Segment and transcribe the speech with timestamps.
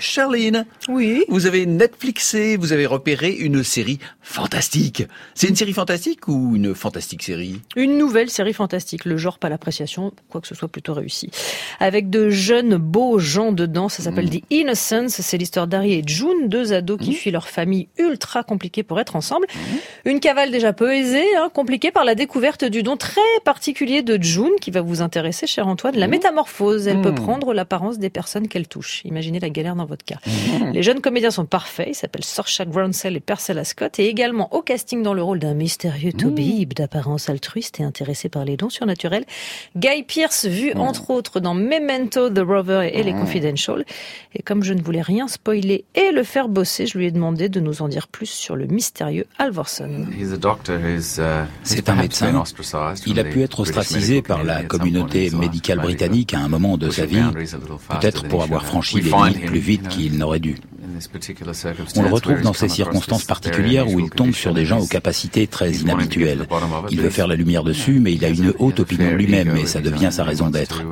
[0.00, 0.66] Charline.
[0.88, 1.24] Oui.
[1.28, 5.04] Vous avez Netflixé, vous avez repéré une série fantastique.
[5.34, 7.60] C'est une série fantastique ou une fantastique série?
[7.76, 9.04] Une nouvelle série fantastique.
[9.04, 11.30] Le genre, pas l'appréciation, quoi que ce soit plutôt réussi.
[11.78, 13.88] Avec de jeunes, beaux gens dedans.
[13.88, 14.30] Ça s'appelle Mm.
[14.30, 15.08] The Innocents.
[15.08, 17.14] C'est l'histoire d'Harry et June, deux ados qui Mm.
[17.14, 19.46] fuient leur famille ultra compliquée pour être ensemble.
[20.04, 24.22] Une cavale déjà peu aisée, hein, compliquée par la découverte du don très particulier de
[24.22, 25.96] June, qui va vous intéresser, cher Antoine.
[25.96, 26.86] La métamorphose.
[26.88, 27.14] Elle peut Mm.
[27.16, 29.02] prendre l'apparence des personnes qu'elle touche.
[29.04, 30.16] Imaginez la galère dans votre cas.
[30.72, 31.88] Les jeunes comédiens sont parfaits.
[31.90, 33.98] Ils s'appellent Saoirse Groundsel et Percella Scott.
[33.98, 38.44] Et également au casting dans le rôle d'un mystérieux Toby d'apparence altruiste et intéressé par
[38.44, 39.24] les dons surnaturels.
[39.76, 43.84] Guy Pearce, vu entre autres dans Memento, The Rover et Les Confidential.
[44.34, 47.48] Et comme je ne voulais rien spoiler et le faire bosser, je lui ai demandé
[47.48, 50.06] de nous en dire plus sur le mystérieux Alvorson.
[51.62, 52.44] C'est un médecin.
[53.06, 57.06] Il a pu être ostracisé par la communauté médicale britannique à un moment de sa
[57.06, 57.22] vie,
[57.88, 60.56] peut-être pour avoir franchi les limites plus vite qu'il n'aurait dû.
[61.96, 65.46] On le retrouve dans ces circonstances particulières où il tombe sur des gens aux capacités
[65.46, 66.46] très inhabituelles.
[66.90, 69.66] Il veut faire la lumière dessus, mais il a une haute opinion de lui-même et
[69.66, 70.82] ça devient sa raison d'être.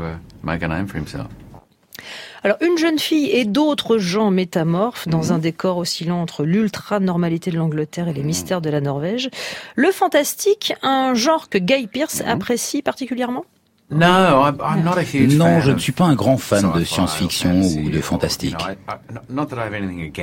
[2.45, 7.57] Alors, une jeune fille et d'autres gens métamorphes dans un décor oscillant entre l'ultra-normalité de
[7.57, 9.29] l'Angleterre et les mystères de la Norvège.
[9.75, 13.45] Le fantastique, un genre que Guy Pearce apprécie particulièrement?
[13.91, 18.57] Non, je ne suis pas un grand fan de science-fiction ou de fantastique.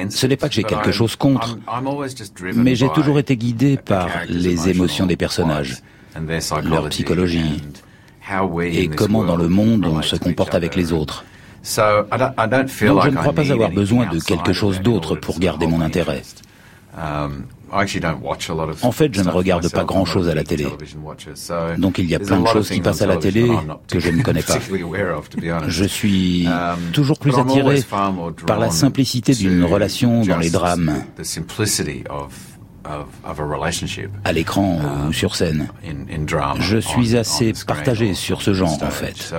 [0.09, 1.58] Ce n'est pas que j'ai quelque chose contre,
[2.53, 5.81] mais j'ai toujours été guidé par les émotions des personnages,
[6.63, 7.63] leur psychologie
[8.61, 11.25] et comment dans le monde on se comporte avec les autres.
[11.63, 16.21] Donc je ne crois pas avoir besoin de quelque chose d'autre pour garder mon intérêt.
[18.81, 20.67] En fait, je ne regarde pas grand-chose à la télé.
[21.77, 23.49] Donc il y a plein de choses qui passent à la télé
[23.89, 24.57] que je ne connais pas.
[25.67, 26.47] Je suis
[26.93, 27.81] toujours plus attiré
[28.47, 31.03] par la simplicité d'une relation dans les drames,
[34.23, 35.67] à l'écran ou sur scène.
[36.59, 39.33] Je suis assez partagé sur ce genre en fait.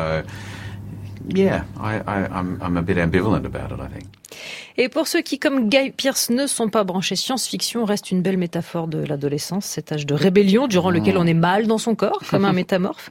[4.78, 8.36] Et pour ceux qui, comme Guy Pearce, ne sont pas branchés science-fiction, reste une belle
[8.36, 12.20] métaphore de l'adolescence, cet âge de rébellion durant lequel on est mal dans son corps,
[12.30, 13.10] comme un métamorphe,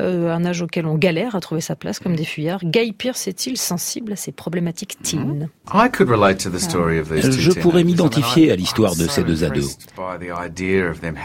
[0.00, 2.64] euh, un âge auquel on galère à trouver sa place comme des fuyards.
[2.64, 9.22] Guy Pearce est-il sensible à ces problématiques teen Je pourrais m'identifier à l'histoire de ces
[9.22, 9.78] deux ados.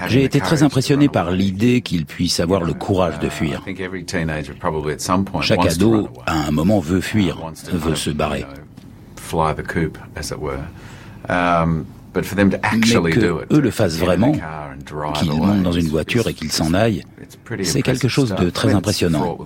[0.08, 3.64] J'ai été très impressionné par l'idée qu'ils puissent avoir le courage de fuir.
[5.42, 7.38] Chaque ado, à un moment, veut fuir,
[7.72, 8.46] veut se barrer.
[12.74, 14.34] Mais que eux le fassent vraiment,
[15.14, 17.04] qu'ils montent dans une voiture et qu'ils s'en aillent,
[17.64, 19.38] c'est quelque chose de très impressionnant.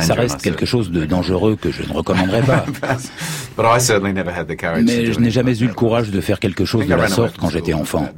[0.00, 2.64] Ça reste quelque chose de dangereux que je ne recommanderais pas.
[4.84, 7.48] Mais je n'ai jamais eu le courage de faire quelque chose de la sorte quand
[7.48, 8.08] j'étais enfant.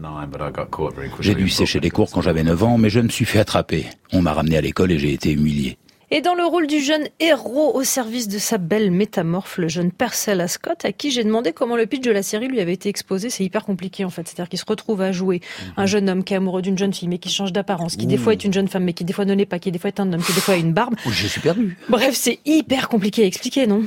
[1.21, 3.87] J'ai dû sécher les cours quand j'avais 9 ans, mais je me suis fait attraper.
[4.13, 5.79] On m'a ramené à l'école et j'ai été humilié.
[6.11, 9.93] Et dans le rôle du jeune héros au service de sa belle métamorphe, le jeune
[9.93, 12.89] Percella Scott, à qui j'ai demandé comment le pitch de la série lui avait été
[12.89, 14.27] exposé, c'est hyper compliqué en fait.
[14.27, 15.43] C'est-à-dire qu'il se retrouve à jouer
[15.77, 18.17] un jeune homme qui est amoureux d'une jeune fille, mais qui change d'apparence, qui des
[18.17, 19.89] fois est une jeune femme, mais qui des fois ne l'est pas, qui des fois
[19.89, 20.95] est un homme, qui des fois a une barbe.
[21.11, 21.77] Je suis perdu.
[21.91, 23.83] Bref, c'est hyper compliqué à expliquer, non?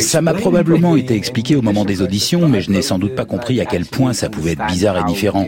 [0.00, 3.24] Ça m'a probablement été expliqué au moment des auditions, mais je n'ai sans doute pas
[3.24, 5.46] compris à quel point ça pouvait être bizarre et différent.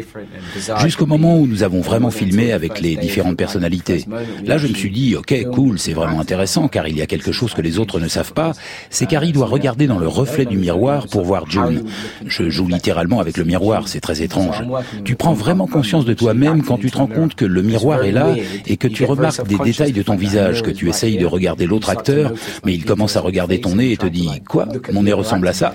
[0.78, 4.04] Jusqu'au moment où nous avons vraiment filmé avec les différentes personnalités.
[4.44, 7.32] Là, je me suis dit, ok, cool, c'est vraiment intéressant, car il y a quelque
[7.32, 8.53] chose que les autres ne savent pas,
[8.91, 11.84] c'est qu'Harry doit regarder dans le reflet du miroir pour voir June.
[12.26, 14.62] Je joue littéralement avec le miroir, c'est très étrange.
[15.05, 18.12] Tu prends vraiment conscience de toi-même quand tu te rends compte que le miroir est
[18.12, 18.34] là
[18.66, 21.91] et que tu remarques des détails de ton visage, que tu essayes de regarder l'autre
[21.91, 22.32] acteur,
[22.65, 24.66] mais il commence à regarder ton nez et te dit quoi?
[24.93, 25.75] Mon nez ressemble à ça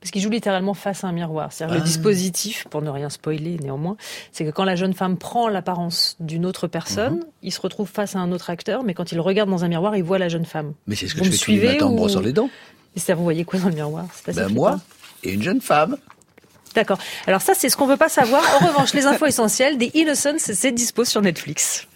[0.00, 1.52] Parce qu'il joue littéralement face à un miroir.
[1.52, 3.96] C'est-à-dire le dispositif, pour ne rien spoiler néanmoins,
[4.32, 8.16] c'est que quand la jeune femme prend l'apparence d'une autre personne, il se retrouve face
[8.16, 10.44] à un autre acteur, mais quand il regarde dans un miroir, il voit la jeune
[10.44, 10.72] femme.
[10.86, 12.20] Mais c'est ce que Vous je me fais tous les suivez matins en ou- brossant
[12.20, 12.50] les dents.
[12.96, 14.06] Et ça, vous voyez quoi dans le miroir?
[14.24, 14.80] C'est Ben moi
[15.22, 15.96] et une jeune femme.
[16.74, 16.98] D'accord.
[17.26, 18.42] Alors ça, c'est ce qu'on veut pas savoir.
[18.60, 21.88] En revanche, les infos essentielles des Innocents, c'est dispo sur Netflix.